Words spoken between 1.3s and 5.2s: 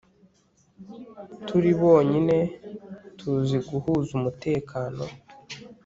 turi bonyine tuzi guhuza umutekano